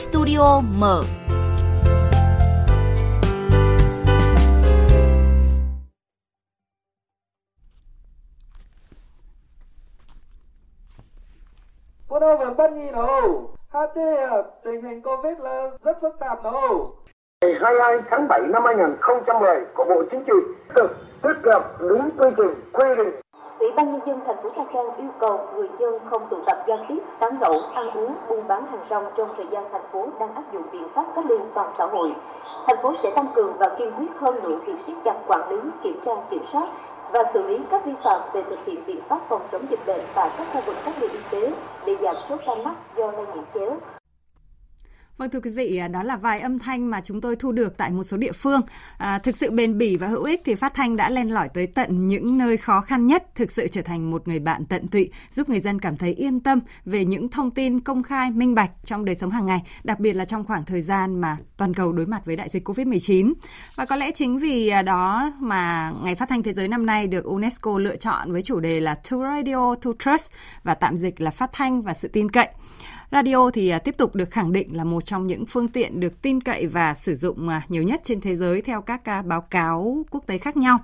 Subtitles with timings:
[0.00, 1.02] Studio mở.
[12.08, 13.50] Cô đâu vẫn bất nghi đâu.
[13.68, 13.96] HT
[14.64, 16.94] tình hình Covid là rất phức tạp đâu.
[17.44, 20.32] Ngày 22 tháng 7 năm 2010 của Bộ Chính trị
[20.74, 20.90] thực
[21.22, 23.20] thiết lập đúng quy trình quy định
[23.60, 26.58] Ủy ban nhân dân thành phố Nha Trang yêu cầu người dân không tụ tập
[26.66, 30.06] giao tiếp, tán gẫu, ăn uống, buôn bán hàng rong trong thời gian thành phố
[30.20, 32.14] đang áp dụng biện pháp cách ly toàn xã hội.
[32.66, 35.70] Thành phố sẽ tăng cường và kiên quyết hơn nữa việc siết chặt quản lý,
[35.82, 36.68] kiểm tra, kiểm soát
[37.12, 40.02] và xử lý các vi phạm về thực hiện biện pháp phòng chống dịch bệnh
[40.14, 41.52] tại các khu vực cách ly y tế
[41.86, 43.76] để giảm số ca mắc do lây nhiễm chéo.
[45.20, 47.76] Vâng thưa quý vị, à, đó là vài âm thanh mà chúng tôi thu được
[47.76, 48.60] tại một số địa phương.
[48.98, 51.66] À, thực sự bền bỉ và hữu ích thì phát thanh đã len lỏi tới
[51.66, 55.10] tận những nơi khó khăn nhất, thực sự trở thành một người bạn tận tụy,
[55.30, 58.70] giúp người dân cảm thấy yên tâm về những thông tin công khai, minh bạch
[58.84, 61.92] trong đời sống hàng ngày, đặc biệt là trong khoảng thời gian mà toàn cầu
[61.92, 63.32] đối mặt với đại dịch Covid-19.
[63.76, 67.06] Và có lẽ chính vì à, đó mà Ngày Phát thanh Thế giới năm nay
[67.06, 71.20] được UNESCO lựa chọn với chủ đề là To Radio to Trust và tạm dịch
[71.20, 72.48] là phát thanh và sự tin cậy.
[73.12, 76.22] Radio thì à, tiếp tục được khẳng định là một trong những phương tiện được
[76.22, 79.40] tin cậy và sử dụng à, nhiều nhất trên thế giới theo các à, báo
[79.40, 80.78] cáo quốc tế khác nhau.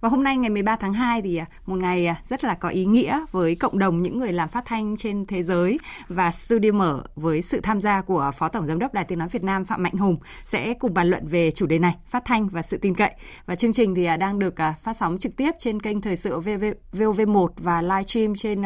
[0.00, 2.68] Và hôm nay ngày 13 tháng 2 thì à, một ngày à, rất là có
[2.68, 6.70] ý nghĩa với cộng đồng những người làm phát thanh trên thế giới và studio
[6.70, 9.64] mở với sự tham gia của Phó Tổng Giám đốc Đài Tiếng Nói Việt Nam
[9.64, 12.78] Phạm Mạnh Hùng sẽ cùng bàn luận về chủ đề này, phát thanh và sự
[12.78, 13.14] tin cậy.
[13.46, 16.40] Và chương trình thì à, đang được phát sóng trực tiếp trên kênh Thời sự
[16.92, 18.62] VOV1 và live stream trên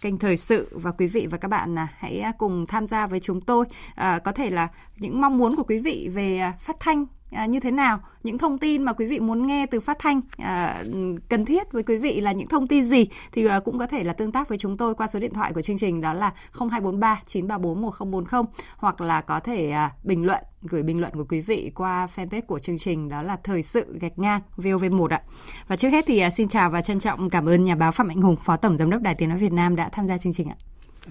[0.00, 3.40] kênh Thời sự và quý vị và các bạn hãy cùng tham gia với chúng
[3.40, 3.64] tôi.
[3.94, 7.60] À, có thể là những mong muốn của quý vị về phát thanh à, như
[7.60, 10.84] thế nào những thông tin mà quý vị muốn nghe từ phát thanh à,
[11.28, 14.02] cần thiết với quý vị là những thông tin gì thì à, cũng có thể
[14.04, 16.32] là tương tác với chúng tôi qua số điện thoại của chương trình đó là
[16.52, 18.42] 0243 934 1040
[18.76, 22.42] hoặc là có thể à, bình luận gửi bình luận của quý vị qua fanpage
[22.42, 25.20] của chương trình đó là thời sự gạch ngang VOV1 ạ.
[25.68, 28.08] Và trước hết thì à, xin chào và trân trọng cảm ơn nhà báo Phạm
[28.08, 30.32] Mạnh Hùng, Phó Tổng Giám đốc Đài Tiếng Nói Việt Nam đã tham gia chương
[30.32, 30.56] trình ạ.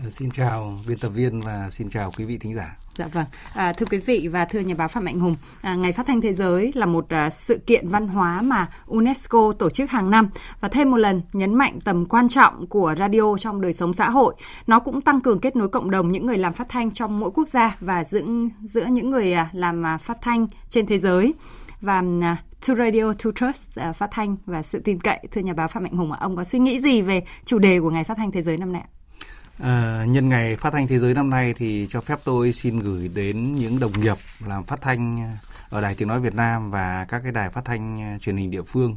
[0.03, 2.84] Ờ, xin chào biên tập viên và xin chào quý vị thính giả.
[2.97, 5.91] Dạ vâng, à, thưa quý vị và thưa nhà báo Phạm Mạnh Hùng, à, Ngày
[5.91, 9.91] Phát thanh Thế giới là một à, sự kiện văn hóa mà UNESCO tổ chức
[9.91, 10.29] hàng năm
[10.59, 14.09] và thêm một lần nhấn mạnh tầm quan trọng của radio trong đời sống xã
[14.09, 14.35] hội.
[14.67, 17.31] Nó cũng tăng cường kết nối cộng đồng những người làm phát thanh trong mỗi
[17.31, 18.21] quốc gia và giữa
[18.63, 21.33] giữa những người à, làm à, phát thanh trên thế giới
[21.81, 25.19] và à, To Radio To Trust à, phát thanh và sự tin cậy.
[25.31, 27.89] Thưa nhà báo Phạm Mạnh Hùng, ông có suy nghĩ gì về chủ đề của
[27.89, 28.94] Ngày Phát thanh Thế giới năm nay ạ?
[29.59, 33.11] À, nhân ngày phát thanh thế giới năm nay thì cho phép tôi xin gửi
[33.15, 34.17] đến những đồng nghiệp
[34.47, 37.65] làm phát thanh ờ, ở Đài Tiếng Nói Việt Nam và các cái đài phát
[37.65, 38.95] thanh ờ, truyền hình địa phương.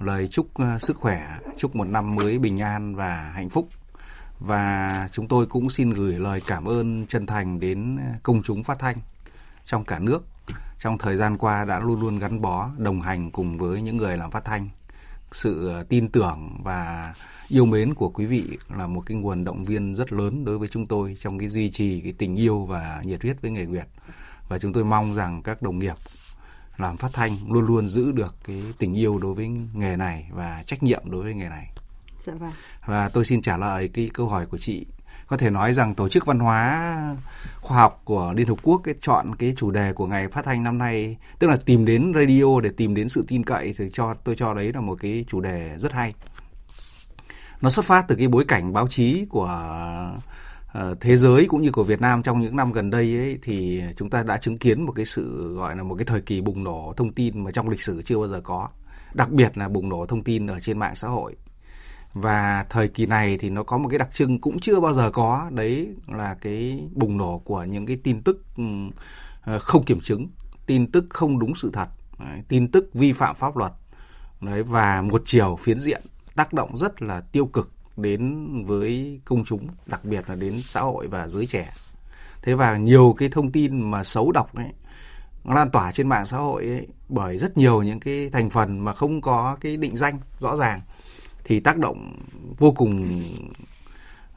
[0.00, 0.46] Lời chúc
[0.80, 3.68] sức khỏe, chúc một năm mới bình an và hạnh phúc.
[4.38, 8.78] Và chúng tôi cũng xin gửi lời cảm ơn chân thành đến công chúng phát
[8.78, 8.96] thanh
[9.64, 10.24] trong cả nước.
[10.78, 14.16] Trong thời gian qua đã luôn luôn gắn bó đồng hành cùng với những người
[14.16, 14.68] làm phát thanh
[15.32, 17.14] sự tin tưởng và
[17.48, 20.68] yêu mến của quý vị là một cái nguồn động viên rất lớn đối với
[20.68, 23.86] chúng tôi trong cái duy trì cái tình yêu và nhiệt huyết với nghề Nguyệt
[24.48, 25.96] và chúng tôi mong rằng các đồng nghiệp
[26.76, 30.62] làm phát thanh luôn luôn giữ được cái tình yêu đối với nghề này và
[30.66, 31.72] trách nhiệm đối với nghề này.
[32.18, 32.52] Dạ vâng.
[32.84, 34.86] Và tôi xin trả lời cái câu hỏi của chị.
[35.26, 37.16] Có thể nói rằng tổ chức văn hóa
[37.68, 40.62] khoa học của Liên Hợp Quốc cái chọn cái chủ đề của ngày phát thanh
[40.62, 44.14] năm nay tức là tìm đến radio để tìm đến sự tin cậy thì cho
[44.24, 46.14] tôi cho đấy là một cái chủ đề rất hay.
[47.60, 49.50] Nó xuất phát từ cái bối cảnh báo chí của
[50.78, 53.82] uh, thế giới cũng như của Việt Nam trong những năm gần đây ấy thì
[53.96, 56.64] chúng ta đã chứng kiến một cái sự gọi là một cái thời kỳ bùng
[56.64, 58.68] nổ thông tin mà trong lịch sử chưa bao giờ có.
[59.14, 61.36] Đặc biệt là bùng nổ thông tin ở trên mạng xã hội
[62.14, 65.10] và thời kỳ này thì nó có một cái đặc trưng cũng chưa bao giờ
[65.10, 65.50] có.
[65.52, 68.64] Đấy là cái bùng nổ của những cái tin tức ừ,
[69.42, 70.28] ờ, không kiểm chứng
[70.66, 73.72] tin tức không đúng sự thật đấy, tin tức vi phạm pháp luật.
[74.40, 76.02] Đấy và một chiều phiến diện
[76.34, 80.80] tác động rất là tiêu cực đến với công chúng, đặc biệt là đến xã
[80.80, 81.70] hội và giới trẻ.
[82.42, 84.72] Thế và nhiều cái thông tin mà xấu độc ấy
[85.44, 88.94] lan tỏa trên mạng xã hội ấy, bởi rất nhiều những cái thành phần mà
[88.94, 90.80] không có cái định danh rõ ràng
[91.48, 92.12] thì tác động
[92.58, 93.22] vô cùng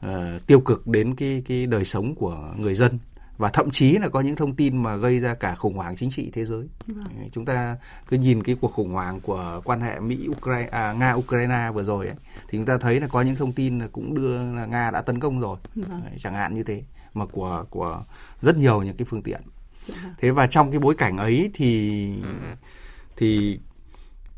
[0.06, 0.10] uh,
[0.46, 2.98] tiêu cực đến cái cái đời sống của người dân
[3.38, 6.10] và thậm chí là có những thông tin mà gây ra cả khủng hoảng chính
[6.10, 6.66] trị thế giới.
[6.86, 7.28] Vâng.
[7.32, 7.76] Chúng ta
[8.08, 11.84] cứ nhìn cái cuộc khủng hoảng của quan hệ Mỹ Ukraine à, Nga Ukraine vừa
[11.84, 12.16] rồi ấy,
[12.48, 15.02] thì chúng ta thấy là có những thông tin là cũng đưa là Nga đã
[15.02, 15.58] tấn công rồi.
[15.74, 16.02] Vâng.
[16.18, 16.82] chẳng hạn như thế
[17.14, 18.04] mà của của
[18.42, 19.40] rất nhiều những cái phương tiện.
[19.82, 19.94] Dạ.
[20.18, 22.08] Thế và trong cái bối cảnh ấy thì
[23.16, 23.58] thì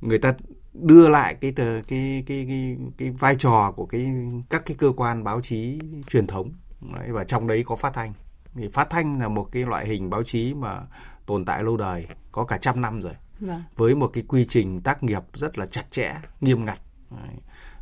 [0.01, 0.35] người ta
[0.75, 4.13] đưa lại cái cái cái cái cái, cái vai trò của cái
[4.51, 5.79] các cái cơ quan báo chí
[6.11, 6.53] truyền thống.
[6.99, 8.13] Đấy, và trong đấy có phát thanh.
[8.55, 10.81] Thì phát thanh là một cái loại hình báo chí mà
[11.27, 13.13] tồn tại lâu đời có cả trăm năm rồi.
[13.41, 13.63] Vâng.
[13.77, 16.79] với một cái quy trình tác nghiệp rất là chặt chẽ nghiêm ngặt.
[17.11, 17.37] Đấy.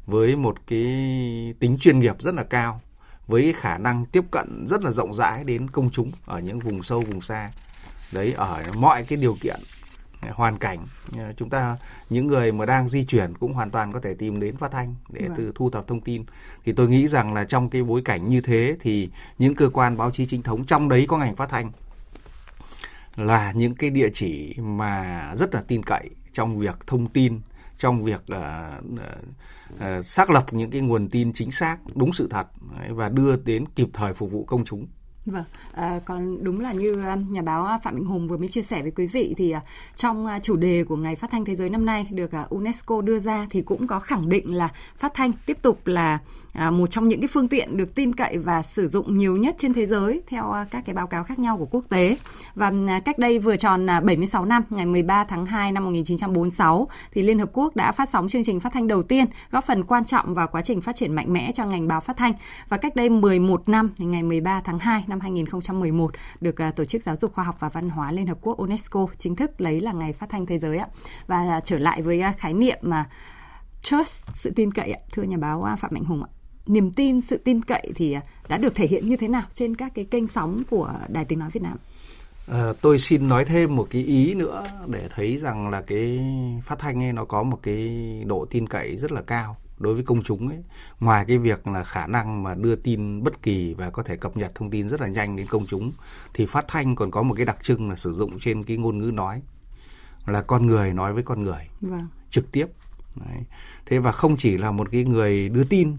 [0.06, 0.84] với một cái
[1.60, 2.80] tính chuyên nghiệp rất là cao.
[3.26, 6.58] Với cái khả năng tiếp cận rất là rộng rãi đến công chúng ở những
[6.58, 7.50] vùng sâu vùng xa.
[8.12, 9.60] Đấy ở mọi cái điều kiện
[10.30, 10.86] hoàn cảnh.
[11.36, 11.76] Chúng ta
[12.10, 14.94] những người mà đang di chuyển cũng hoàn toàn có thể tìm đến phát thanh
[15.08, 15.34] để Vâng.
[15.36, 16.24] từ thu thập thông tin.
[16.64, 19.96] Thì tôi nghĩ rằng là trong cái bối cảnh như thế thì những cơ quan
[19.96, 21.72] báo chí chính thống trong đấy có ngành phát thanh
[23.16, 27.40] là những cái địa chỉ mà rất là tin cậy trong việc thông tin
[27.76, 29.16] trong việc ờ, ờ,
[29.80, 32.46] ờ, xác lập những cái nguồn tin chính xác đúng sự thật
[32.88, 34.86] và đưa đến kịp thời phục vụ công chúng
[35.26, 38.48] Vâng, à, còn đúng là như à, nhà báo à, Phạm Mạnh Hùng vừa mới
[38.48, 39.60] chia sẻ với quý vị thì à,
[39.96, 43.46] trong chủ đề của Ngày Phát thanh Thế giới năm nay được UNESCO đưa ra
[43.50, 46.18] thì cũng có khẳng định là phát thanh tiếp tục là
[46.70, 49.72] một trong những cái phương tiện được tin cậy và sử dụng nhiều nhất trên
[49.72, 52.16] thế giới theo các cái báo cáo khác nhau của quốc tế.
[52.54, 52.72] Và
[53.04, 57.50] cách đây vừa tròn 76 năm, ngày 13 tháng 2 năm 1946 thì Liên Hợp
[57.52, 60.48] Quốc đã phát sóng chương trình phát thanh đầu tiên góp phần quan trọng vào
[60.48, 62.32] quá trình phát triển mạnh mẽ cho ngành báo phát thanh.
[62.68, 66.10] Và cách đây 11 năm thì ngày 13 tháng 2 năm 2011
[66.40, 69.06] được à, Tổ chức Giáo dục Khoa học và Văn hóa Liên Hợp Quốc UNESCO
[69.16, 70.86] chính thức lấy là ngày phát thanh thế giới ạ.
[71.26, 73.08] Và trở lại với à, khái niệm mà
[73.82, 76.28] trust sự tin cậy ạ, thưa nhà báo à, Phạm Mạnh Hùng ạ.
[76.66, 78.16] Niềm tin, sự tin cậy thì
[78.48, 81.38] đã được thể hiện như thế nào trên các cái kênh sóng của Đài Tiếng
[81.38, 81.76] nói Việt Nam?
[82.48, 86.20] À, tôi xin nói thêm một cái ý nữa để thấy rằng là cái
[86.62, 87.90] phát thanh ấy nó có một cái
[88.26, 90.62] độ tin cậy rất là cao đối với công chúng ấy
[91.00, 94.36] ngoài cái việc là khả năng mà đưa tin bất kỳ và có thể cập
[94.36, 95.92] nhật thông tin rất là nhanh đến công chúng
[96.34, 98.98] thì phát thanh còn có một cái đặc trưng là sử dụng trên cái ngôn
[98.98, 99.42] ngữ nói
[100.26, 102.06] là con người nói với con người Vâng.
[102.30, 102.66] trực tiếp
[103.16, 103.44] Đấy.
[103.86, 105.96] thế và không chỉ là một cái người đưa tin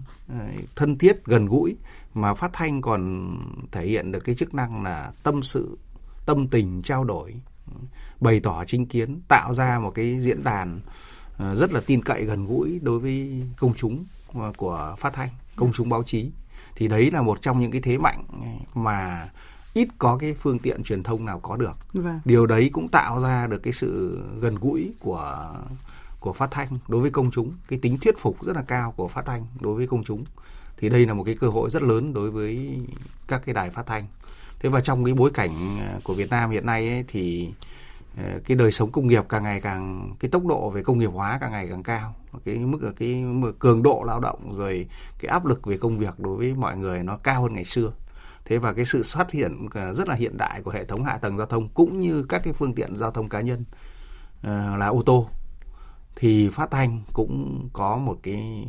[0.76, 1.76] thân thiết gần gũi
[2.14, 3.30] mà phát thanh còn
[3.72, 5.78] thể hiện được cái chức năng là tâm sự
[6.26, 7.34] tâm tình trao đổi
[8.20, 10.80] bày tỏ chính kiến tạo ra một cái diễn đàn
[11.38, 14.04] rất là tin cậy gần gũi đối với công chúng
[14.34, 16.30] ờ, của phát thanh công chúng báo chí.
[16.76, 18.24] Thì đấy là một trong những cái thế mạnh
[18.74, 19.28] mà
[19.74, 21.76] ít có cái phương tiện truyền thông nào có được.
[21.92, 22.20] Vâng.
[22.24, 25.54] điều đấy cũng tạo ra được cái sự gần gũi của
[26.20, 27.52] của phát thanh đối với công chúng.
[27.68, 30.24] Cái tính thuyết phục rất là cao của phát thanh đối với công chúng.
[30.76, 32.80] Thì đây là một cái cơ hội rất lớn đối với
[33.28, 34.06] các cái đài phát thanh.
[34.58, 35.50] Thế và trong cái bối cảnh
[35.80, 37.52] ờ, của Việt Nam hiện nay ấy, thì ờ,
[38.16, 41.10] Ờ, cái đời sống công nghiệp càng ngày càng, cái tốc độ về công nghiệp
[41.14, 42.14] hóa càng ngày càng cao.
[42.44, 44.88] Cái mức cái mức cường độ lao động rồi
[45.18, 47.92] cái áp lực về công việc đối với mọi người nó cao hơn ngày xưa.
[48.44, 51.18] Thế và cái sự xuất hiện ờ, rất là hiện đại của hệ thống hạ
[51.18, 53.64] tầng giao thông cũng như các cái phương tiện giao thông cá nhân
[54.42, 55.28] ờ, là ô tô,
[56.16, 58.66] thì phát thanh cũng có một cái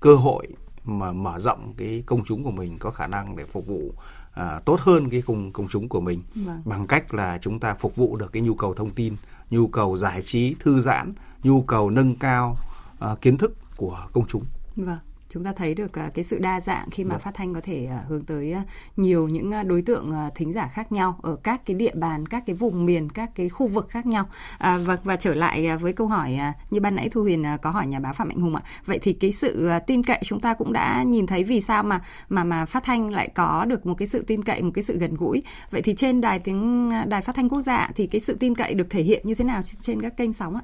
[0.00, 0.48] cơ hội
[0.84, 3.94] mà mở rộng cái công chúng của mình có khả năng để phục vụ
[4.32, 6.62] à, tốt hơn cái công công chúng của mình Vâng.
[6.64, 9.16] bằng cách là chúng ta phục vụ được cái nhu cầu thông tin,
[9.50, 11.12] nhu cầu giải trí, thư giãn,
[11.42, 12.56] nhu cầu nâng cao
[12.98, 14.44] à, kiến thức của công chúng.
[14.76, 14.98] Vâng,
[15.32, 17.86] chúng ta thấy được à, cái sự đa dạng khi mà phát thanh có thể
[17.90, 18.62] à, hướng tới à,
[18.96, 22.56] nhiều những đối tượng thính giả khác nhau ở các cái địa bàn, các cái
[22.56, 24.28] vùng miền, các cái khu vực khác nhau.
[24.58, 26.38] À, và và trở lại với câu hỏi
[26.70, 28.62] như ban nãy Thu Huyền có hỏi nhà báo Phạm Mạnh Hùng ạ.
[28.86, 32.00] Vậy thì cái sự tin cậy chúng ta cũng đã nhìn thấy vì sao mà
[32.28, 34.98] mà mà phát thanh lại có được một cái sự tin cậy, một cái sự
[34.98, 35.42] gần gũi.
[35.70, 38.74] Vậy thì trên đài tiếng đài phát thanh quốc gia thì cái sự tin cậy
[38.74, 40.62] được thể hiện như thế nào trên các kênh sóng ạ?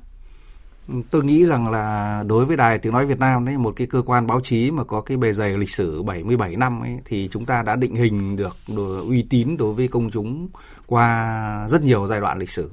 [1.10, 4.02] Tôi nghĩ rằng là đối với Đài Tiếng Nói Việt Nam đấy, một cái cơ
[4.02, 7.46] quan báo chí mà có cái bề dày lịch sử 77 năm ấy, thì chúng
[7.46, 10.48] ta đã định hình được đồ- uy tín đối với công chúng
[10.86, 12.70] qua rất nhiều giai đoạn lịch sử.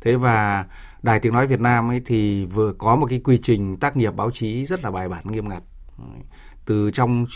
[0.00, 0.66] Thế và
[1.02, 4.14] Đài Tiếng Nói Việt Nam ấy thì vừa có một cái quy trình tác nghiệp
[4.16, 5.62] báo chí rất là bài bản nghiêm ngặt.
[6.64, 7.26] Từ trong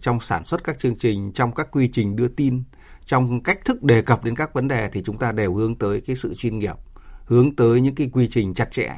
[0.00, 2.62] trong sản xuất các chương trình, trong các quy trình đưa tin,
[3.04, 6.00] trong cách thức đề cập đến các vấn đề thì chúng ta đều hướng tới
[6.00, 6.76] cái sự chuyên nghiệp,
[7.24, 8.94] hướng tới những cái quy trình chặt chẽ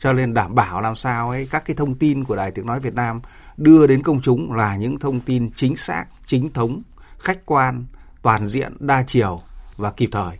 [0.00, 2.80] cho nên đảm bảo làm sao ấy các cái thông tin của Đài Tiếng Nói
[2.80, 3.20] Việt Nam
[3.56, 6.82] đưa đến công chúng là những thông tin chính xác, chính thống,
[7.18, 7.84] khách quan,
[8.22, 9.40] toàn diện, đa chiều
[9.76, 10.38] và kịp thời.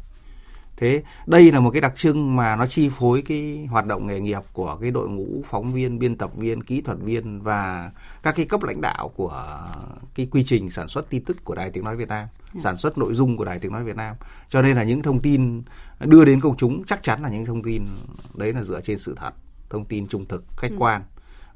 [0.76, 4.20] Thế đây là một cái đặc trưng mà nó chi phối cái hoạt động nghề
[4.20, 7.90] nghiệp của cái đội ngũ phóng viên, biên tập viên, kỹ thuật viên và
[8.22, 9.68] các cái cấp lãnh đạo của
[10.14, 12.98] cái quy trình sản xuất tin tức của Đài Tiếng Nói Việt Nam, sản xuất
[12.98, 14.16] nội dung của Đài Tiếng Nói Việt Nam.
[14.48, 15.62] Cho nên là những thông tin
[16.00, 17.86] đưa đến công chúng chắc chắn là những thông tin
[18.34, 19.30] đấy là dựa trên sự thật,
[19.70, 21.02] thông tin trung thực, khách quan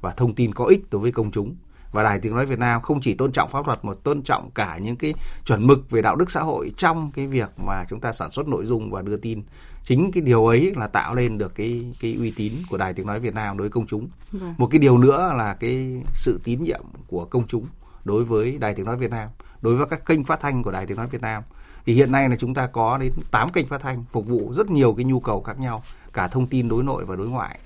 [0.01, 1.55] và thông tin có ích đối với công chúng
[1.91, 4.51] và Đài Tiếng Nói Việt Nam không chỉ tôn trọng pháp luật mà tôn trọng
[4.51, 5.13] cả những cái
[5.45, 8.47] chuẩn mực về đạo đức xã hội trong cái việc mà chúng ta sản xuất
[8.47, 9.43] nội dung và đưa tin.
[9.83, 13.07] Chính cái điều ấy là tạo lên được cái cái uy tín của Đài Tiếng
[13.07, 14.07] Nói Việt Nam đối với công chúng.
[14.31, 14.53] Vâng.
[14.57, 17.67] Một cái điều nữa là cái sự tín nhiệm của công chúng
[18.03, 19.29] đối với Đài Tiếng Nói Việt Nam,
[19.61, 21.43] đối với các kênh phát thanh của Đài Tiếng Nói Việt Nam.
[21.85, 24.69] Thì hiện nay là chúng ta có đến 8 kênh phát thanh phục vụ rất
[24.71, 27.59] nhiều cái nhu cầu khác nhau, cả thông tin đối nội và đối ngoại.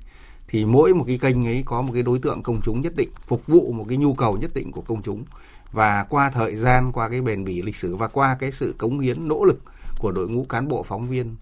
[0.49, 3.09] Thì mỗi một cái kênh ấy có một cái đối tượng công chúng nhất định,
[3.27, 5.23] phục vụ một cái nhu cầu nhất định của công chúng.
[5.71, 8.99] Và qua thời gian, qua cái bền bỉ lịch sử và qua cái sự cống
[8.99, 9.59] hiến nỗ lực
[9.99, 11.35] của đội ngũ cán bộ phóng viên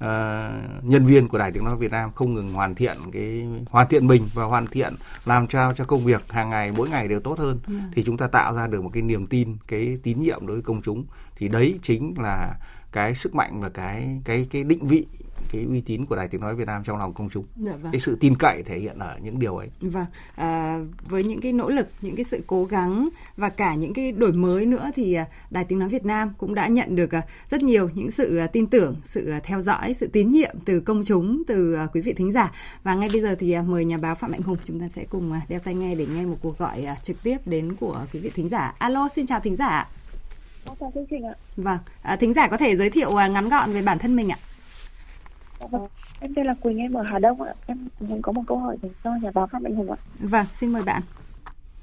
[0.00, 3.88] uh, nhân viên của Đài Tiếng nói Việt Nam không ngừng hoàn thiện cái hoàn
[3.88, 7.20] thiện mình và hoàn thiện làm sao cho công việc hàng ngày mỗi ngày đều
[7.20, 7.82] tốt hơn yeah.
[7.94, 10.62] thì chúng ta tạo ra được một cái niềm tin, cái tín nhiệm đối với
[10.62, 11.04] công chúng
[11.36, 12.54] thì đấy chính là
[12.92, 15.06] cái sức mạnh và cái cái cái định vị
[15.52, 17.92] cái uy tín của đài tiếng nói Việt Nam trong lòng công chúng dạ vâng.
[17.92, 20.78] cái sự tin cậy thể hiện ở những điều ấy vâng à,
[21.08, 24.32] với những cái nỗ lực những cái sự cố gắng và cả những cái đổi
[24.32, 27.62] mới nữa thì à, đài tiếng nói Việt Nam cũng đã nhận được à, rất
[27.62, 31.42] nhiều những sự à, tin tưởng sự theo dõi sự tín nhiệm từ công chúng
[31.46, 32.52] từ quý vị thính giả
[32.82, 35.40] và ngay bây giờ thì mời nhà báo Phạm Mạnh Hùng chúng ta sẽ cùng
[35.48, 38.48] đeo tai nghe để nghe một cuộc gọi trực tiếp đến của quý vị thính
[38.48, 39.88] giả alo xin chào thính giả
[40.80, 41.34] chào chương trình ạ.
[41.56, 44.38] Vâng, à, thính giả có thể giới thiệu ngắn gọn về bản thân mình ạ.
[45.70, 45.86] Vâng,
[46.20, 47.54] em tên là Quỳnh, em ở Hà Đông ạ.
[47.66, 49.96] Em muốn có một câu hỏi dành cho nhà báo Phạm Mạnh Hùng ạ.
[50.18, 51.02] Vâng, xin mời bạn.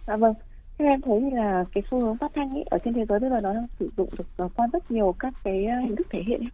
[0.07, 0.33] Dạ vâng.
[0.77, 3.19] Theo em thấy thì là cái xu hướng phát thanh ấy, ở trên thế giới
[3.19, 6.07] bây giờ nó đang sử dụng được qua rất nhiều các cái ờ, hình thức
[6.09, 6.49] thể hiện ấy.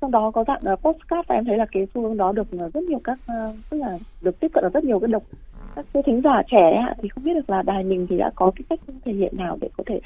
[0.00, 2.46] Trong đó có dạng uh, postcard và em thấy là cái xu hướng đó được
[2.74, 5.22] rất nhiều các uh, tức là được tiếp cận được rất nhiều cái độc
[5.76, 8.30] các cái thính giả trẻ ấy, thì không biết được là đài mình thì đã
[8.34, 10.00] có cái cách thể hiện nào để có thể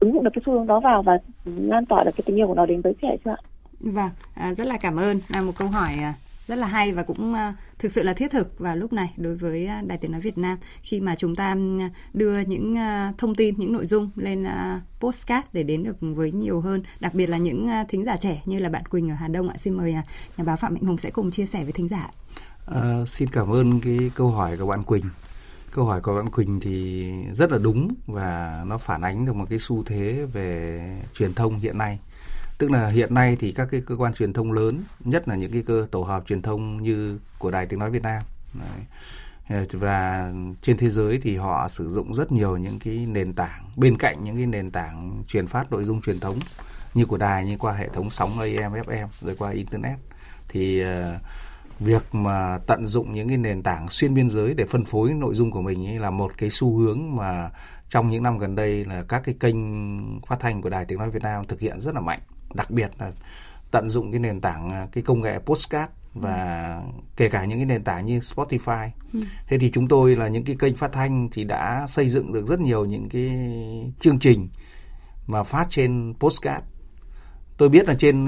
[0.00, 2.46] ứng dụng được cái xu hướng đó vào và lan tỏa được cái tình yêu
[2.46, 3.36] của nó đến với trẻ chưa ạ?
[3.80, 5.20] Vâng, à, rất là cảm ơn.
[5.28, 6.14] Là một câu hỏi à,
[6.46, 9.36] rất là hay và cũng à, thực sự là thiết thực vào lúc này đối
[9.36, 13.12] với à, Đài Tiếng Nói Việt Nam khi mà chúng ta à, đưa những à,
[13.18, 17.14] thông tin, những nội dung lên à, postcard để đến được với nhiều hơn, đặc
[17.14, 19.56] biệt là những thính giả trẻ như là bạn Quỳnh ở Hà Đông ạ.
[19.58, 19.92] Xin mời
[20.36, 22.10] nhà báo Phạm Mạnh Hùng sẽ cùng chia sẻ với thính giả.
[22.66, 25.04] À, xin cảm ơn cái câu hỏi của bạn Quỳnh.
[25.70, 29.46] Câu hỏi của bạn Quỳnh thì rất là đúng và nó phản ánh được một
[29.50, 30.80] cái xu thế về
[31.14, 31.98] truyền thông hiện nay
[32.60, 35.52] tức là hiện nay thì các cái cơ quan truyền thông lớn nhất là những
[35.52, 38.22] cái cơ tổ hợp truyền thông như của đài tiếng nói Việt Nam
[38.54, 38.84] Đấy.
[39.48, 43.64] Ờ, và trên thế giới thì họ sử dụng rất nhiều những cái nền tảng
[43.76, 46.38] bên cạnh những cái nền tảng truyền phát nội dung truyền thống
[46.94, 49.98] như của đài như qua hệ thống sóng AM FM rồi qua internet
[50.48, 50.88] thì uh,
[51.80, 55.34] việc mà tận dụng những cái nền tảng xuyên biên giới để phân phối nội
[55.34, 57.50] dung của mình ấy là một cái xu hướng mà
[57.88, 59.56] trong những năm gần đây là các cái kênh
[60.26, 62.20] phát thanh của đài tiếng nói Việt Nam thực hiện rất là mạnh
[62.54, 63.12] đặc biệt là
[63.70, 66.90] tận dụng cái nền tảng à, cái công nghệ postcard và ừ.
[67.16, 68.88] kể cả những cái nền tảng như Spotify.
[69.12, 69.20] Ừ.
[69.46, 72.46] Thế thì chúng tôi là những cái kênh phát thanh thì đã xây dựng được
[72.46, 73.30] rất nhiều những cái
[74.00, 74.48] chương trình
[75.26, 76.64] mà phát trên postcard.
[77.56, 78.26] Tôi biết là trên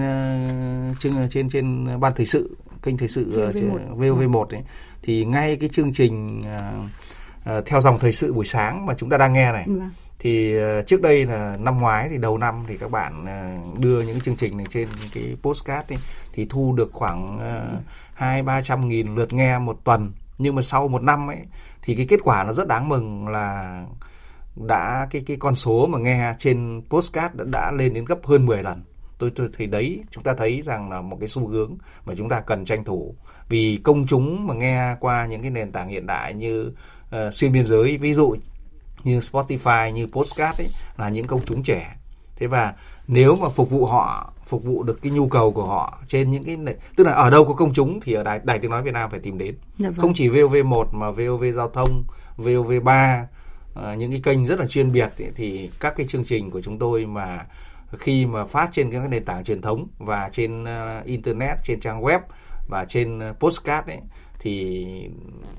[1.01, 4.63] trên trên trên ban thời sự kênh thời sự VV1, VOV1 ấy
[5.03, 9.11] thì ngay cái chương trình uh, uh, theo dòng thời sự buổi sáng mà chúng
[9.11, 9.65] ta đang nghe này.
[9.67, 9.81] Ừ
[10.23, 14.03] thì ờ, trước đây là năm ngoái thì đầu năm thì các bạn ờ, đưa
[14.03, 15.99] những chương trình này trên cái postcard ấy,
[16.33, 17.81] thì thu được khoảng ờ,
[18.15, 20.13] hai ba trăm nghìn lượt nghe một tuần.
[20.39, 21.39] Nhưng mà sau một năm ấy
[21.83, 23.85] thì cái kết quả nó rất đáng mừng là
[24.57, 28.47] đã cái cái con số mà nghe trên postcard đã, đã lên đến gấp hơn
[28.47, 28.83] 10 lần.
[29.19, 31.77] Tôi, tôi thấy đấy chúng ta thấy rằng là một cái xu hướng
[32.07, 33.15] mà chúng ta cần tranh thủ.
[33.49, 36.73] Vì công chúng mà nghe qua những cái nền tảng hiện đại như
[37.09, 38.37] uh, xuyên biên giới ví dụ
[39.05, 41.97] như Spotify như Postcard ấy là những công chúng trẻ
[42.37, 42.75] thế và
[43.09, 46.45] nếu mà phục vụ họ phục vụ được cái nhu cầu của họ trên những
[46.45, 48.83] cái này, tức là ở đâu có công chúng thì ở đài đài tiếng nói
[48.83, 49.99] Việt Nam phải tìm đến dạ vâng.
[49.99, 52.05] không chỉ VOV1 mà VOV giao thông
[52.37, 56.51] VOV3 uh, những cái kênh rất là chuyên biệt ấy, thì các cái chương trình
[56.51, 57.47] của chúng tôi mà
[57.99, 62.03] khi mà phát trên các nền tảng truyền thống và trên uh, internet trên trang
[62.03, 62.21] web
[62.69, 64.01] và trên uh, postcard ấy
[64.43, 64.87] thì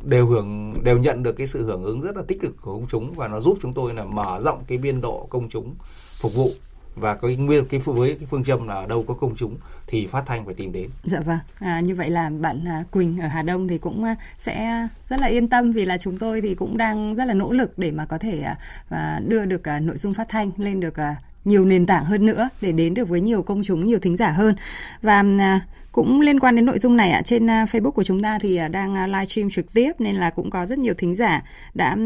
[0.03, 2.87] đều hưởng đều nhận được cái sự hưởng ứng rất là tích cực của công
[2.89, 5.75] chúng và nó giúp chúng tôi là mở rộng cái biên độ công chúng
[6.21, 6.51] phục vụ
[6.95, 10.07] và cái nguyên cái với cái phương châm là ở đâu có công chúng thì
[10.07, 10.89] phát thanh phải tìm đến.
[11.03, 11.39] Dạ vâng.
[11.59, 15.19] À, như vậy là bạn à, Quỳnh ở Hà Đông thì cũng à, sẽ rất
[15.19, 17.91] là yên tâm vì là chúng tôi thì cũng đang rất là nỗ lực để
[17.91, 18.57] mà có thể à,
[18.89, 22.25] à đưa được à, nội dung phát thanh lên được à, nhiều nền tảng hơn
[22.25, 24.55] nữa để đến được với nhiều công chúng, nhiều thính giả hơn.
[25.01, 28.21] Và à, cũng liên quan đến nội dung này ạ, trên à, Facebook của chúng
[28.21, 31.15] ta thì à, đang live livestream trực tiếp nên là cũng có rất nhiều thính
[31.15, 31.97] giả đã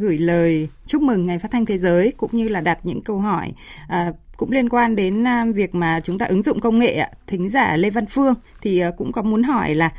[0.00, 3.18] gửi lời chúc mừng ngày phát thanh thế giới cũng như là đặt những câu
[3.18, 3.52] hỏi
[4.36, 5.24] cũng liên quan đến
[5.54, 7.10] việc mà chúng ta ứng dụng công nghệ ạ.
[7.26, 9.90] Thính giả Lê Văn Phương thì cũng có muốn hỏi là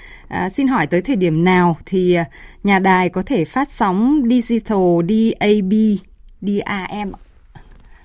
[0.50, 2.18] xin hỏi tới thời điểm nào thì
[2.63, 5.74] nhà đài có thể phát sóng digital DAB
[6.42, 7.12] DAM.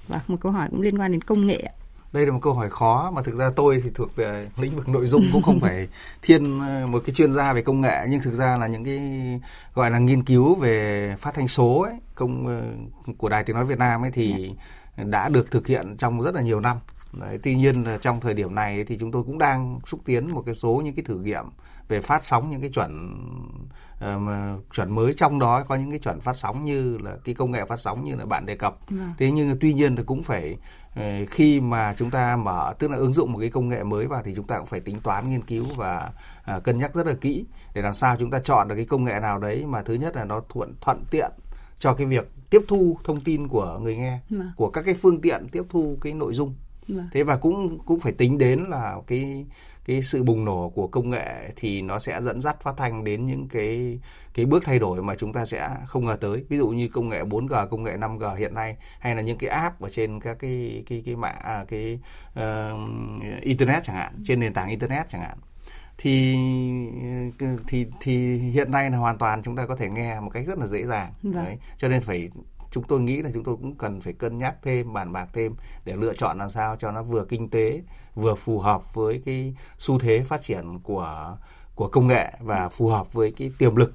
[0.08, 1.72] Và một câu hỏi cũng liên quan đến công nghệ ạ.
[2.12, 4.88] đây là một câu hỏi khó mà thực ra tôi thì thuộc về lĩnh vực
[4.88, 5.88] nội dung cũng không phải
[6.22, 9.00] thiên ờ, một cái chuyên gia về công nghệ nhưng thực ra là những cái
[9.74, 12.62] gọi là nghiên cứu về phát thanh số ấy, công ờ,
[13.18, 14.54] của đài tiếng nói Việt Nam ấy thì
[14.96, 15.04] dạ.
[15.04, 16.76] đã được thực hiện trong rất là nhiều năm.
[17.12, 20.30] Đấy, tuy nhiên là trong thời điểm này thì chúng tôi cũng đang xúc tiến
[20.30, 21.44] một cái số những cái thử nghiệm
[21.88, 23.14] về phát sóng những cái chuẩn
[24.04, 27.50] uh, chuẩn mới trong đó có những cái chuẩn phát sóng như là cái công
[27.50, 28.90] nghệ phát sóng như là bạn đề cập.
[28.90, 28.96] Ừ.
[29.18, 30.56] Thế nhưng tuy nhiên thì cũng phải
[30.92, 34.06] uh, khi mà chúng ta mở tức là ứng dụng một cái công nghệ mới
[34.06, 36.10] vào thì chúng ta cũng phải tính toán nghiên cứu và
[36.56, 39.04] uh, cân nhắc rất là kỹ để làm sao chúng ta chọn được cái công
[39.04, 41.30] nghệ nào đấy mà thứ nhất là nó thuận thuận tiện
[41.76, 44.42] cho cái việc tiếp thu thông tin của người nghe, ừ.
[44.56, 46.54] của các cái phương tiện tiếp thu cái nội dung
[46.88, 47.08] Vâng.
[47.12, 49.46] Thế và cũng cũng phải tính đến là cái
[49.84, 53.26] cái sự bùng nổ của công nghệ thì nó sẽ dẫn dắt phát thanh đến
[53.26, 53.98] những cái
[54.34, 56.44] cái bước thay đổi mà chúng ta sẽ không ngờ tới.
[56.48, 59.50] Ví dụ như công nghệ 4G, công nghệ 5G hiện nay hay là những cái
[59.50, 61.98] app ở trên các cái cái cái mạng à, cái
[62.32, 65.38] uh, internet chẳng hạn, trên nền tảng internet chẳng hạn
[65.98, 66.36] thì
[67.66, 70.58] thì thì hiện nay là hoàn toàn chúng ta có thể nghe một cách rất
[70.58, 71.44] là dễ dàng vâng.
[71.44, 72.28] đấy cho nên phải
[72.72, 75.54] chúng tôi nghĩ là chúng tôi cũng cần phải cân nhắc thêm bàn bạc thêm
[75.84, 77.82] để lựa chọn làm sao cho nó vừa kinh tế
[78.14, 81.36] vừa phù hợp với cái xu thế phát triển của
[81.74, 83.94] của công nghệ và phù hợp với cái tiềm lực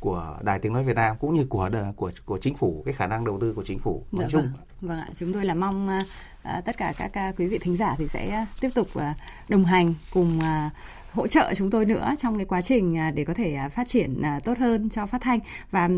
[0.00, 3.06] của Đài Tiếng nói Việt Nam cũng như của của của chính phủ cái khả
[3.06, 4.42] năng đầu tư của chính phủ nói dạ, chung.
[4.42, 4.52] Vâng.
[4.80, 7.94] vâng ạ, chúng tôi là mong uh, tất cả các uh, quý vị thính giả
[7.98, 9.02] thì sẽ tiếp tục uh,
[9.48, 10.72] đồng hành cùng uh,
[11.12, 14.58] hỗ trợ chúng tôi nữa trong cái quá trình để có thể phát triển tốt
[14.58, 15.38] hơn cho phát thanh
[15.70, 15.88] và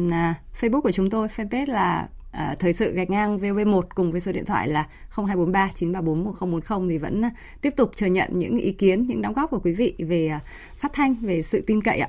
[0.61, 4.33] Facebook của chúng tôi fanpage là À, thời sự gạch ngang VV1 cùng với số
[4.33, 8.73] điện thoại là 0243 934 1040 thì vẫn à, tiếp tục chờ nhận những ý
[8.73, 10.41] kiến, những đóng góp của quý vị về à,
[10.77, 12.09] phát thanh, về sự tin cậy ạ.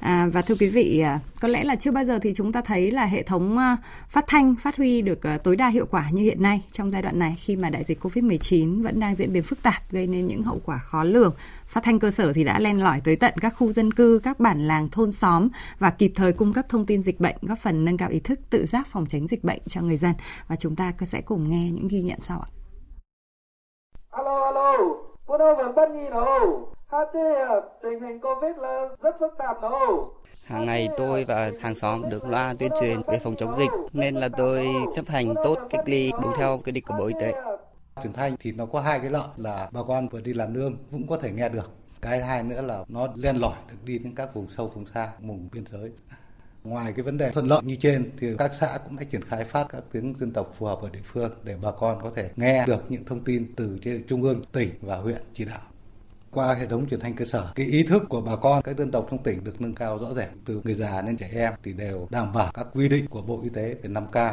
[0.00, 2.60] À, và thưa quý vị, à, có lẽ là chưa bao giờ thì chúng ta
[2.60, 3.76] thấy là hệ thống à,
[4.08, 7.02] phát thanh phát huy được à, tối đa hiệu quả như hiện nay trong giai
[7.02, 10.26] đoạn này khi mà đại dịch Covid-19 vẫn đang diễn biến phức tạp gây nên
[10.26, 11.34] những hậu quả khó lường.
[11.74, 14.40] Phát thanh cơ sở thì đã len lỏi tới tận các khu dân cư, các
[14.40, 17.84] bản làng, thôn xóm và kịp thời cung cấp thông tin dịch bệnh, góp phần
[17.84, 20.12] nâng cao ý thức tự giác phòng tránh dịch bệnh cho người dân.
[20.48, 22.48] Và chúng ta sẽ cùng nghe những ghi nhận sau ạ.
[24.10, 24.76] Alo, alo,
[25.26, 26.74] cô đâu vẫn bất nhi đâu
[27.82, 30.12] tình hình Covid là rất phức tạp đâu.
[30.46, 34.14] Hàng ngày tôi và hàng xóm được loa tuyên truyền về phòng chống dịch nên
[34.14, 37.34] là tôi chấp hành tốt cách ly đúng theo quy định của Bộ Y tế.
[38.02, 40.76] Truyền thanh thì nó có hai cái lợi là bà con vừa đi làm nương
[40.90, 41.72] cũng có thể nghe được.
[42.00, 45.12] Cái hai nữa là nó len lỏi được đi đến các vùng sâu vùng xa,
[45.20, 45.90] vùng biên giới.
[46.64, 49.44] Ngoài cái vấn đề thuận lợi như trên thì các xã cũng đã triển khai
[49.44, 52.30] phát các tiếng dân tộc phù hợp ở địa phương để bà con có thể
[52.36, 55.60] nghe được những thông tin từ trên trung ương, tỉnh và huyện chỉ đạo
[56.30, 58.90] qua hệ thống truyền thanh cơ sở cái ý thức của bà con các dân
[58.90, 61.72] tộc trong tỉnh được nâng cao rõ rệt từ người già đến trẻ em thì
[61.72, 64.32] đều đảm bảo các quy định của bộ y tế về 5K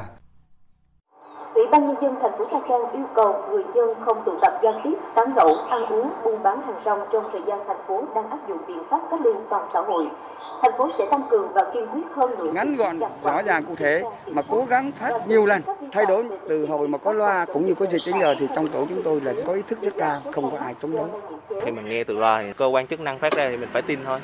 [1.55, 4.81] Ủy ban Nhân dân thành phố Trang yêu cầu người dân không tụ tập giao
[4.83, 8.29] tiếp, tán gẫu, ăn uống, buôn bán hàng rong trong thời gian thành phố đang
[8.29, 10.07] áp dụng biện pháp cách ly toàn xã hội.
[10.61, 12.51] Thành phố sẽ tăng cường và kiên quyết hơn nữa.
[12.53, 16.65] Ngắn gọn, rõ ràng cụ thể mà cố gắng phát nhiều lần, thay đổi từ
[16.65, 19.21] hồi mà có loa cũng như có dịch đến giờ thì trong tổ chúng tôi
[19.21, 21.07] là có ý thức rất cao, không có ai chống đối.
[21.61, 23.81] Khi mình nghe từ loa thì cơ quan chức năng phát ra thì mình phải
[23.81, 24.19] tin thôi.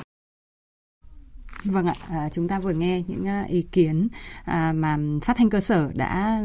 [1.70, 4.08] Vâng ạ, à, chúng ta vừa nghe những à, ý kiến
[4.44, 6.42] à, mà phát thanh cơ sở đã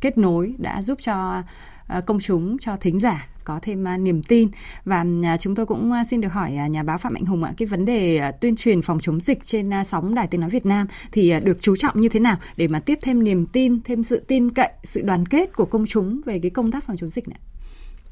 [0.00, 1.42] kết nối, đã giúp cho
[1.86, 4.48] à, công chúng, cho thính giả có thêm à, niềm tin
[4.84, 7.44] và à, chúng tôi cũng à, xin được hỏi à, nhà báo Phạm Mạnh Hùng
[7.44, 10.40] ạ cái vấn đề à, tuyên truyền phòng chống dịch trên à, sóng đài tiếng
[10.40, 13.24] nói Việt Nam thì à, được chú trọng như thế nào để mà tiếp thêm
[13.24, 16.72] niềm tin, thêm sự tin cậy, sự đoàn kết của công chúng về cái công
[16.72, 17.38] tác phòng chống dịch này?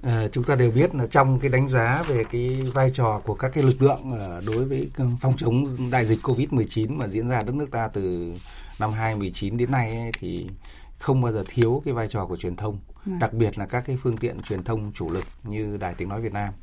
[0.03, 3.35] À, chúng ta đều biết là trong cái đánh giá về cái vai trò của
[3.35, 7.43] các cái lực lượng uh, đối với phòng chống đại dịch Covid-19 mà diễn ra
[7.43, 8.35] đất nước ta từ
[8.81, 10.47] năm 2019 đến nay ấy, thì
[10.99, 13.13] không bao giờ thiếu cái vai trò của truyền thông, ừ.
[13.21, 16.21] đặc biệt là các cái phương tiện truyền thông chủ lực như Đài Tiếng Nói
[16.21, 16.55] Việt Nam.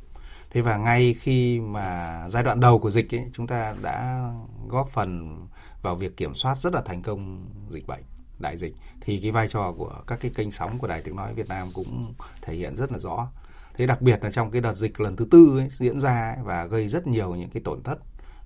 [0.50, 4.28] Thế và ngay khi mà giai đoạn đầu của dịch ấy, chúng ta đã
[4.68, 5.38] góp phần
[5.82, 8.02] vào việc kiểm soát rất là thành công dịch bệnh
[8.38, 11.34] đại dịch thì cái vai trò của các cái kênh sóng của Đài Tiếng Nói
[11.34, 13.28] Việt Nam cũng thể hiện rất là rõ.
[13.74, 16.44] Thế đặc biệt là trong cái đợt dịch lần thứ tư ấy, diễn ra ấy,
[16.44, 17.98] và gây rất nhiều những cái tổn thất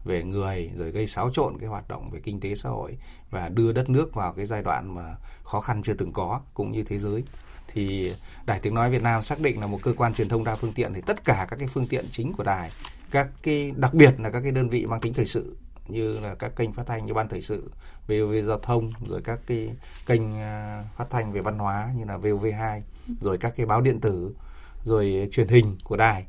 [0.05, 2.97] về người rồi gây xáo trộn cái hoạt động về kinh tế xã hội
[3.31, 6.73] và đưa đất nước vào cái giai đoạn mà khó khăn chưa từng có cũng
[6.73, 7.25] như thế giới
[7.69, 8.15] thì
[8.47, 10.73] Đài Tiếng Nói Việt Nam xác định là một cơ quan truyền thông đa phương
[10.73, 12.71] tiện thì tất cả các cái phương tiện chính của đài
[13.11, 15.57] các cái đặc biệt là các cái đơn vị mang tính thời sự
[15.89, 17.71] như là các kênh phát thanh như ban thời sự
[18.09, 19.69] VOV giao thông, rồi các cái
[20.07, 22.81] kênh à, phát thanh về văn hóa như là VOV2
[23.21, 24.35] rồi các cái báo điện tử,
[24.85, 26.27] rồi truyền hình của đài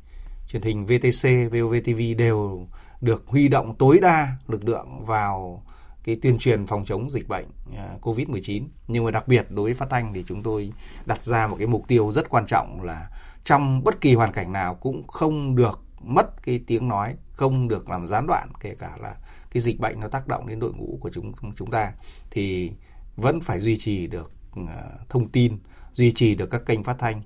[0.48, 2.66] truyền hình VTC VOV TV đều
[3.00, 5.62] được huy động tối đa lực lượng vào
[6.04, 8.64] cái tuyên truyền phòng chống dịch bệnh à, Covid-19.
[8.88, 10.72] Nhưng mà đặc biệt đối với phát thanh thì chúng tôi
[11.06, 13.10] đặt ra một cái mục tiêu rất quan trọng là
[13.44, 17.88] trong bất kỳ hoàn cảnh nào cũng không được mất cái tiếng nói, không được
[17.88, 19.16] làm gián đoạn kể cả là
[19.50, 21.92] cái dịch bệnh nó tác động đến đội ngũ của chúng chúng ta
[22.30, 22.72] thì
[23.16, 25.58] vẫn phải duy trì được ờ, thông tin,
[25.92, 27.22] duy trì được các kênh phát thanh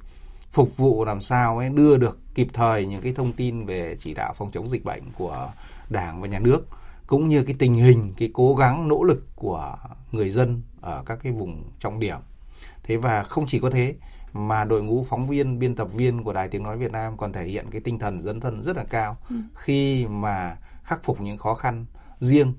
[0.51, 4.15] phục vụ làm sao ấy đưa được kịp thời những cái thông tin về chỉ
[4.15, 5.53] đạo phòng chống dịch bệnh của
[5.89, 6.67] Đảng và nhà nước
[7.07, 9.77] cũng như cái tình hình cái cố gắng nỗ lực của
[10.13, 12.19] người dân ở các cái vùng trọng điểm.
[12.83, 13.95] Thế và không chỉ có thế
[14.33, 17.33] mà đội ngũ phóng viên, biên tập viên của Đài Tiếng nói Việt Nam còn
[17.33, 19.37] thể hiện cái tinh thần dấn thân rất là cao ừ.
[19.55, 21.87] khi mà khắc phục những khó khăn
[22.21, 22.53] riêng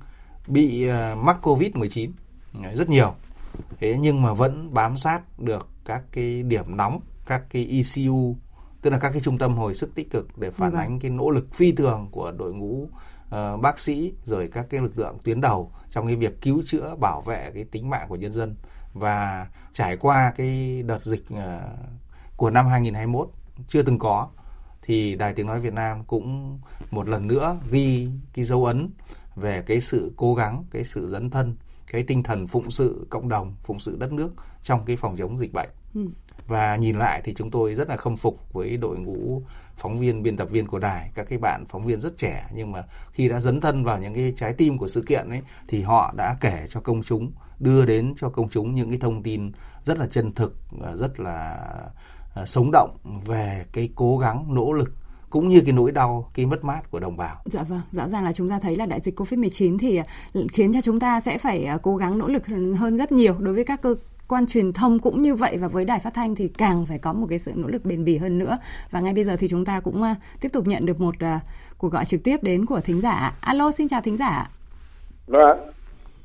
[0.47, 2.11] bị uh, mắc Covid-19
[2.75, 3.13] rất nhiều.
[3.79, 8.35] Thế nhưng mà vẫn bám sát được các cái điểm nóng, các cái ECU
[8.81, 10.81] tức là các cái trung tâm hồi sức tích cực để phản vâng.
[10.81, 14.81] ánh cái nỗ lực phi thường của đội ngũ uh, bác sĩ rồi các cái
[14.81, 18.15] lực lượng tuyến đầu trong cái việc cứu chữa bảo vệ cái tính mạng của
[18.15, 18.55] nhân dân
[18.93, 21.39] và trải qua cái đợt dịch uh,
[22.37, 23.29] của năm 2021
[23.67, 24.27] chưa từng có
[24.81, 26.59] thì Đài Tiếng Nói Việt Nam cũng
[26.91, 28.89] một lần nữa ghi cái dấu ấn
[29.35, 31.55] về cái sự cố gắng, cái sự dấn thân,
[31.91, 34.31] cái tinh thần phụng sự cộng đồng, phụng sự đất nước
[34.63, 35.69] trong cái phòng chống dịch bệnh.
[35.93, 36.09] Ừ
[36.49, 39.41] và nhìn lại thì chúng tôi rất là khâm phục với đội ngũ
[39.77, 42.71] phóng viên biên tập viên của đài các cái bạn phóng viên rất trẻ nhưng
[42.71, 45.81] mà khi đã dấn thân vào những cái trái tim của sự kiện ấy thì
[45.81, 49.51] họ đã kể cho công chúng đưa đến cho công chúng những cái thông tin
[49.83, 50.55] rất là chân thực
[50.95, 51.57] rất là
[52.35, 54.89] à, sống động về cái cố gắng nỗ lực
[55.29, 57.35] cũng như cái nỗi đau, cái mất mát của đồng bào.
[57.45, 60.03] Dạ vâng, rõ ràng là chúng ta thấy là đại dịch Covid-19 thì à,
[60.51, 63.35] khiến cho chúng ta sẽ phải à, cố gắng nỗ lực hơn rất nhiều.
[63.39, 63.95] Đối với các cơ
[64.27, 67.13] quan truyền thông cũng như vậy và với đài phát thanh thì càng phải có
[67.13, 68.57] một cái sự nỗ lực bền bỉ hơn nữa.
[68.91, 71.15] Và ngay bây giờ thì chúng ta cũng uh, tiếp tục nhận được một
[71.77, 73.33] cuộc gọi trực tiếp đến của thính giả.
[73.41, 74.49] Alo xin chào thính giả
[75.27, 75.59] vâng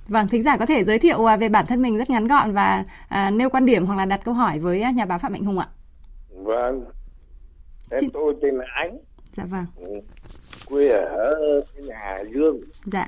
[0.08, 2.52] Vâng, thính giả có thể giới thiệu uh, về bản thân mình rất ngắn gọn
[2.52, 5.32] và uh, nêu quan điểm hoặc là đặt câu hỏi với uh, nhà báo Phạm
[5.32, 5.68] Mạnh Hùng ạ.
[6.30, 6.84] Vâng,
[7.90, 8.10] em Xin...
[8.10, 8.98] tôi tên là Ánh.
[9.32, 9.66] Dạ vâng.
[9.76, 10.00] Ừ.
[10.66, 11.34] Quê ở
[11.76, 12.60] nhà Hà Dương.
[12.84, 13.06] Dạ.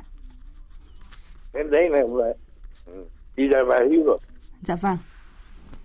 [1.55, 2.01] Đến đấy là
[2.87, 3.05] ừ.
[3.37, 4.19] bây giờ bà hưu rồi.
[4.63, 4.97] Dạ vâng.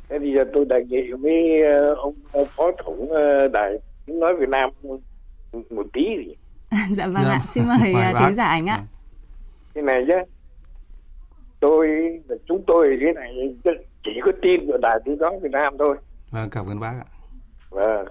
[0.09, 2.13] Thế bây giờ tôi đề nghị với ờ, ông
[2.55, 3.71] phó thủ ờ, đài
[4.05, 4.69] tiếng nói Việt Nam
[5.69, 6.35] một tí gì.
[6.89, 7.31] dạ vâng dạ.
[7.31, 8.79] ạ, xin mời ờ, thính giả ảnh ạ.
[9.73, 10.13] Thế này chứ,
[11.61, 11.87] tôi
[12.47, 13.55] chúng tôi thế này
[14.03, 15.95] chỉ có tin vào đài tiếng nói Việt Nam thôi.
[16.31, 17.07] Vâng, cảm ơn bác ạ.
[17.69, 18.05] Vâng.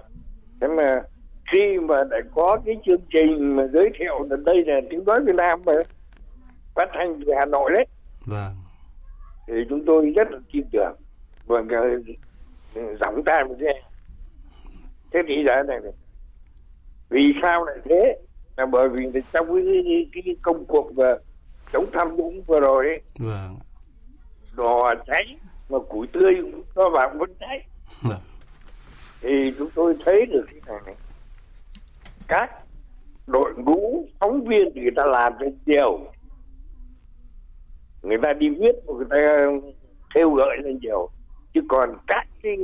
[0.61, 1.01] Thế mà
[1.51, 5.19] khi mà đã có cái chương trình mà giới thiệu là đây là tiếng nói
[5.25, 5.73] Việt Nam mà
[6.75, 7.85] phát thanh từ Hà Nội đấy.
[8.25, 8.51] Vâng
[9.51, 10.95] thì chúng tôi rất là tin tưởng
[11.45, 11.63] và
[12.99, 13.81] giọng tai một nghe
[15.13, 15.91] thế thì giờ này, này
[17.09, 18.17] vì sao lại thế
[18.57, 19.83] là bởi vì trong cái,
[20.13, 21.19] cái, cái công cuộc và
[21.73, 23.59] chống tham nhũng vừa rồi ấy, vâng.
[24.55, 25.37] đò cháy
[25.69, 26.33] mà củi tươi
[26.75, 27.65] nó vào vẫn cháy.
[28.01, 28.19] Vâng.
[29.21, 30.95] thì chúng tôi thấy được cái này,
[32.27, 32.49] các
[33.27, 35.99] đội ngũ phóng viên thì người ta làm rất nhiều
[38.01, 39.17] người ta đi viết người ta
[40.13, 41.09] kêu gợi lên nhiều
[41.53, 42.57] chứ còn các cái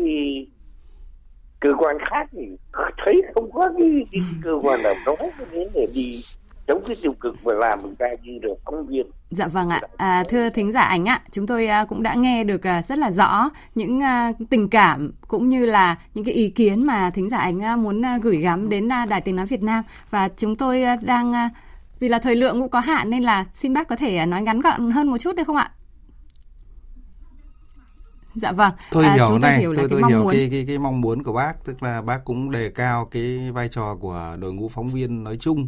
[1.60, 2.58] cơ quan khác thì
[2.98, 6.22] thấy không có cái, cái cơ quan nào nói đến để đi
[6.68, 9.06] chống cái tiêu cực và làm người ta như được phóng viên.
[9.30, 9.82] Dạ vâng ạ.
[9.98, 12.98] À, thưa thính giả ảnh ạ, chúng tôi à, cũng đã nghe được à, rất
[12.98, 17.30] là rõ những à, tình cảm cũng như là những cái ý kiến mà thính
[17.30, 21.50] giả ảnh muốn gửi gắm đến Đài Tiếng nói Việt Nam và chúng tôi đang
[22.00, 24.62] vì là thời lượng cũng có hạn nên là xin bác có thể nói ngắn
[24.62, 25.72] gọn hơn một chút được không ạ?
[28.36, 28.74] Dạ vâng.
[28.92, 30.34] Tôi à, hiểu này, hiểu tôi tôi hiểu muốn.
[30.34, 33.70] cái cái cái mong muốn của bác, tức là bác cũng đề cao cái vai
[33.70, 35.68] trò của đội ngũ phóng viên nói chung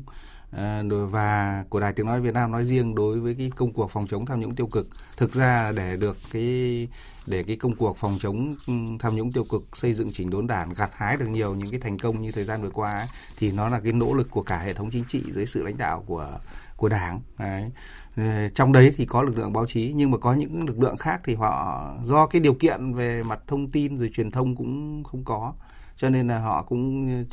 [0.51, 3.91] Ờ, và của Đài Tiếng nói Việt Nam nói riêng đối với cái công cuộc
[3.91, 4.87] phòng chống tham nhũng tiêu cực.
[5.17, 6.87] Thực ra để được cái
[7.27, 8.55] để cái công cuộc phòng chống
[8.99, 11.79] tham nhũng tiêu cực xây dựng chỉnh đốn đảng gặt hái được nhiều những cái
[11.79, 13.07] thành công như thời gian vừa qua ấy,
[13.37, 15.77] thì nó là cái nỗ lực của cả hệ thống chính trị dưới sự lãnh
[15.77, 16.39] đạo của
[16.77, 17.71] của đảng đấy.
[18.15, 20.97] Ờ, trong đấy thì có lực lượng báo chí nhưng mà có những lực lượng
[20.97, 25.03] khác thì họ do cái điều kiện về mặt thông tin rồi truyền thông cũng
[25.03, 25.53] không có
[25.99, 27.25] cho nên là họ cũng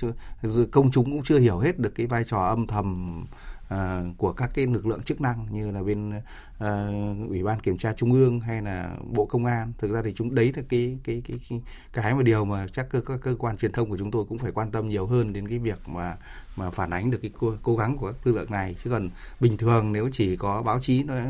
[0.73, 3.25] công chúng cũng chưa hiểu hết được cái vai trò âm thầm
[3.69, 6.13] à, của các cái lực lượng chức năng như là bên
[6.59, 6.89] à,
[7.29, 9.73] ủy ban kiểm tra trung ương hay là bộ công an.
[9.79, 11.61] Thực ra thì chúng đấy là cái cái cái cái
[11.93, 14.39] cái mà điều mà chắc cơ các cơ quan truyền thông của chúng tôi cũng
[14.39, 16.17] phải quan tâm nhiều hơn đến cái việc mà
[16.57, 18.77] mà phản ánh được cái cố, cố gắng của các lực lượng này.
[18.85, 21.21] Chứ còn bình thường nếu chỉ có báo chí nói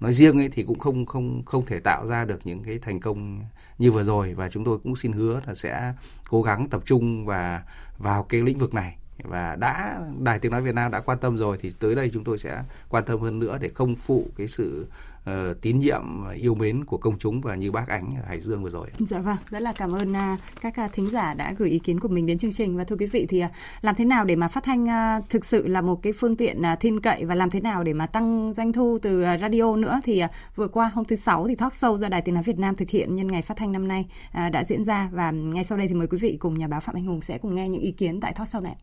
[0.00, 3.00] nói riêng ấy thì cũng không không không thể tạo ra được những cái thành
[3.00, 3.40] công
[3.78, 4.34] như vừa rồi.
[4.34, 5.94] Và chúng tôi cũng xin hứa là sẽ
[6.30, 7.62] cố gắng tập trung và
[7.98, 11.38] vào cái lĩnh vực này và đã Đài Tiếng Nói Việt Nam đã quan tâm
[11.38, 14.46] rồi thì tới đây chúng tôi sẽ quan tâm hơn nữa để không phụ cái
[14.46, 14.86] sự
[15.30, 16.02] uh, tín nhiệm
[16.34, 18.88] yêu mến của công chúng và như bác ánh ở Hải Dương vừa rồi.
[18.98, 22.00] Dạ vâng, rất là cảm ơn uh, các uh, thính giả đã gửi ý kiến
[22.00, 22.76] của mình đến chương trình.
[22.76, 25.44] Và thưa quý vị thì uh, làm thế nào để mà phát thanh uh, thực
[25.44, 28.06] sự là một cái phương tiện uh, tin cậy và làm thế nào để mà
[28.06, 31.54] tăng doanh thu từ uh, radio nữa thì uh, vừa qua hôm thứ sáu thì
[31.54, 33.88] talk show do Đài Tiếng nói Việt Nam thực hiện nhân ngày phát thanh năm
[33.88, 34.06] nay
[34.46, 35.08] uh, đã diễn ra.
[35.12, 37.38] Và ngay sau đây thì mời quý vị cùng nhà báo Phạm Anh Hùng sẽ
[37.38, 38.76] cùng nghe những ý kiến tại talk show này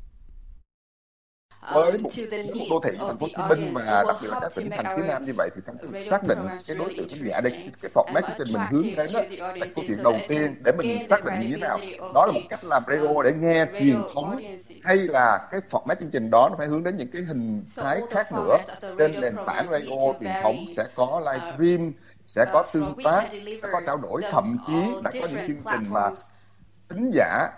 [1.74, 2.10] với một,
[2.56, 4.98] một đô thị thành phố Hồ Chí Minh và đặc biệt là các tỉnh thành
[4.98, 7.72] phía Nam như vậy thì trong việc xác định cái đối tượng khán giả đây
[7.82, 9.22] cái format chương trình mình hướng đến đó
[9.56, 11.80] là câu chuyện đầu tiên để mình xác định như thế nào.
[12.14, 14.40] đó là một cách làm radio để nghe truyền thống
[14.84, 18.02] hay là cái format chương trình đó nó phải hướng đến những cái hình thái
[18.10, 18.58] khác nữa.
[18.98, 21.94] trên nền tảng radio truyền thống sẽ có live stream
[22.26, 25.90] sẽ có tương tác sẽ có trao đổi thậm chí đã có những chương trình
[25.90, 26.10] mà
[26.90, 27.50] thính giả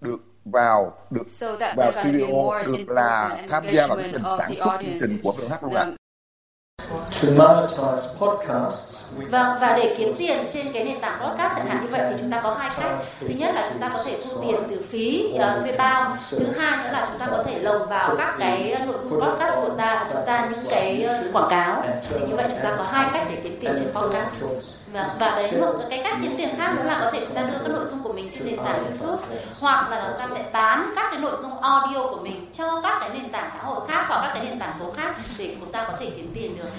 [0.00, 1.26] được vào được
[1.76, 5.62] vào studio được là tham gia vào cái trình sản xuất chương trình của VH
[5.62, 5.86] luôn ạ.
[9.30, 12.16] Vâng, và để kiếm tiền trên cái nền tảng podcast chẳng hạn như vậy thì
[12.20, 12.92] chúng ta có hai cách.
[13.20, 16.16] Thứ nhất là chúng ta có thể thu tiền từ phí uh, thuê bao.
[16.30, 19.54] Thứ hai nữa là chúng ta có thể lồng vào các cái nội dung podcast
[19.54, 21.82] của ta chúng ta những cái uh, quảng cáo.
[22.10, 24.44] Thì như vậy chúng ta có hai cách để kiếm tiền trên podcast.
[24.92, 27.42] Và, và đấy một cái cách kiếm tiền khác nữa là có thể chúng ta
[27.42, 29.22] đưa các nội dung của mình trên nền tảng YouTube
[29.60, 32.96] hoặc là chúng ta sẽ bán các cái nội dung audio của mình cho các
[33.00, 35.72] cái nền tảng xã hội khác hoặc các cái nền tảng số khác để chúng
[35.72, 36.70] ta có thể kiếm tiền được.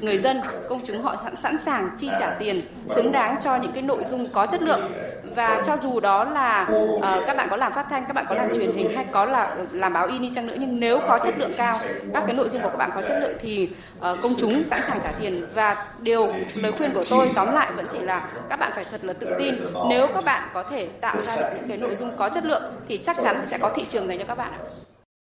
[0.00, 3.72] Người dân, công chúng họ sẵn sẵn sàng chi trả tiền xứng đáng cho những
[3.72, 4.92] cái nội dung có chất lượng.
[5.36, 8.34] Và cho dù đó là uh, các bạn có làm phát thanh, các bạn có
[8.34, 11.18] làm truyền hình hay có là làm báo in đi chăng nữa nhưng nếu có
[11.18, 11.80] chất lượng cao,
[12.14, 14.80] các cái nội dung của các bạn có chất lượng thì uh, công chúng sẵn
[14.86, 15.46] sàng trả tiền.
[15.54, 19.04] Và điều lời khuyên của tôi tóm lại vẫn chỉ là các bạn phải thật
[19.04, 19.54] là tự tin.
[19.88, 22.62] Nếu các bạn có thể tạo ra được những cái nội dung có chất lượng
[22.88, 24.58] thì chắc chắn sẽ có thị trường dành cho các bạn ạ.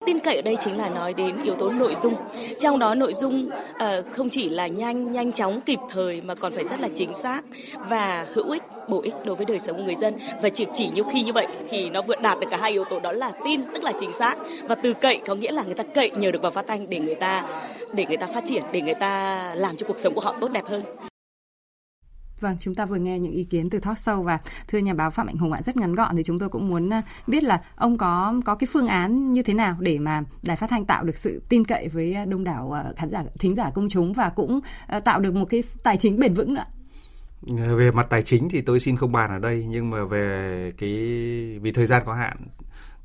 [0.05, 2.15] Tin cậy ở đây chính là nói đến yếu tố nội dung.
[2.59, 6.53] Trong đó nội dung uh, không chỉ là nhanh, nhanh chóng, kịp thời mà còn
[6.53, 7.41] phải rất là chính xác
[7.89, 10.13] và hữu ích, bổ ích đối với đời sống của người dân.
[10.41, 12.85] Và chỉ chỉ nhiều khi như vậy thì nó vượt đạt được cả hai yếu
[12.85, 15.75] tố đó là tin tức là chính xác và từ cậy có nghĩa là người
[15.75, 17.47] ta cậy nhờ được vào phát thanh để người ta
[17.93, 20.51] để người ta phát triển, để người ta làm cho cuộc sống của họ tốt
[20.51, 20.81] đẹp hơn.
[22.39, 25.11] Vâng, chúng ta vừa nghe những ý kiến từ talk show và thưa nhà báo
[25.11, 27.61] Phạm Mạnh Hùng ạ, rất ngắn gọn thì chúng tôi cũng muốn ờ, biết là
[27.75, 31.03] ông có có cái phương án như thế nào để mà đài phát thanh tạo
[31.03, 34.13] được sự tin cậy với ờ, đông đảo ờ, khán giả, thính giả công chúng
[34.13, 34.59] và cũng
[35.05, 36.65] tạo được một cái tài chính bền vững nữa.
[37.77, 40.89] Về mặt tài chính thì tôi xin không bàn ở đây nhưng mà về cái
[41.61, 42.37] vì thời gian có hạn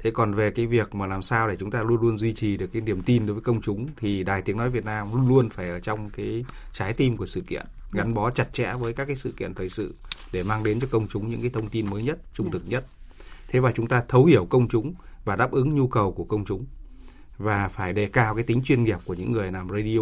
[0.02, 2.56] Thế còn về cái việc mà làm sao để chúng ta luôn luôn duy trì
[2.56, 5.28] được cái niềm tin đối với công chúng thì Đài Tiếng Nói Việt Nam luôn
[5.28, 8.92] luôn phải ở trong cái trái tim của sự kiện gắn bó chặt chẽ với
[8.92, 9.94] các cái sự kiện thời sự
[10.32, 12.86] để mang đến cho công chúng những cái thông tin mới nhất, trung thực nhất.
[13.48, 16.44] Thế và chúng ta thấu hiểu công chúng và đáp ứng nhu cầu của công
[16.44, 16.66] chúng.
[17.38, 20.00] Và phải đề cao cái tính chuyên nghiệp của những người làm radio.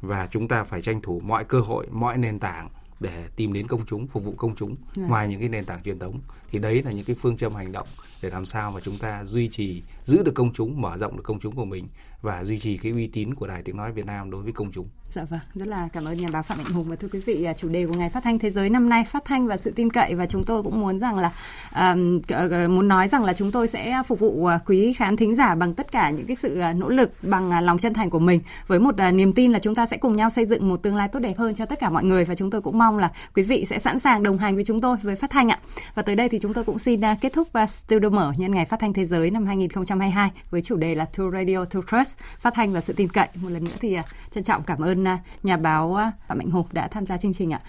[0.00, 2.68] Và chúng ta phải tranh thủ mọi cơ hội, mọi nền tảng
[3.00, 5.10] để tìm đến công chúng, phục vụ công chúng yeah.
[5.10, 6.20] ngoài những cái nền tảng truyền thống.
[6.50, 7.88] Thì đấy là những cái phương châm hành động
[8.22, 11.22] để làm sao mà chúng ta duy trì giữ được công chúng, mở rộng được
[11.22, 11.88] công chúng của mình
[12.26, 14.72] và duy trì cái uy tín của Đài Tiếng nói Việt Nam đối với công
[14.72, 14.88] chúng.
[15.10, 16.86] Dạ vâng, rất là cảm ơn nhà báo Phạm Mạnh Hùng.
[16.88, 19.04] Và thưa quý vị, à, chủ đề của ngày phát thanh thế giới năm nay
[19.04, 20.14] phát thanh và sự tin cậy.
[20.14, 21.32] Và chúng tôi cũng muốn rằng là
[21.68, 25.54] uh, muốn nói rằng là chúng tôi sẽ phục vụ à, quý khán thính giả
[25.54, 28.40] bằng tất cả những cái sự à, nỗ lực bằng lòng chân thành của mình.
[28.66, 30.96] Với một uh, niềm tin là chúng ta sẽ cùng nhau xây dựng một tương
[30.96, 32.24] lai tốt đẹp hơn cho tất cả mọi người.
[32.24, 34.80] Và chúng tôi cũng mong là quý vị sẽ sẵn sàng đồng hành với chúng
[34.80, 35.58] tôi với phát thanh ạ.
[35.94, 38.54] Và tới đây thì chúng tôi cũng xin uh, kết thúc uh, studio mở nhân
[38.54, 42.15] ngày phát thanh thế giới năm 2022 với chủ đề là To Radio To Trust
[42.38, 43.28] phát thanh và sự tin cậy.
[43.34, 46.50] Một lần nữa thì à, trân trọng cảm ơn à, nhà báo à, Phạm Mạnh
[46.50, 47.60] Hùng đã tham gia chương trình ạ.